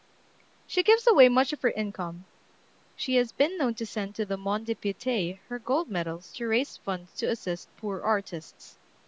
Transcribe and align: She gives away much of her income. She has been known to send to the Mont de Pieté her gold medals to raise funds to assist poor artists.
She 0.65 0.81
gives 0.81 1.05
away 1.05 1.29
much 1.29 1.53
of 1.53 1.61
her 1.61 1.69
income. 1.69 2.25
She 2.95 3.17
has 3.17 3.31
been 3.31 3.55
known 3.59 3.75
to 3.75 3.85
send 3.85 4.15
to 4.15 4.25
the 4.25 4.35
Mont 4.35 4.65
de 4.65 4.73
Pieté 4.73 5.37
her 5.47 5.59
gold 5.59 5.91
medals 5.91 6.33
to 6.37 6.47
raise 6.47 6.77
funds 6.77 7.13
to 7.19 7.27
assist 7.27 7.69
poor 7.77 8.01
artists. 8.01 8.79